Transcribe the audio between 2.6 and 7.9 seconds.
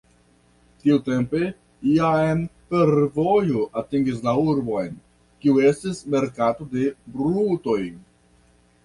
fervojo atingis la urbon, kiu estis merkato de brutoj.